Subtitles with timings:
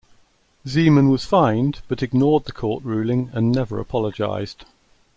[0.67, 4.65] Zeman was fined, but ignored the court ruling and never apologised.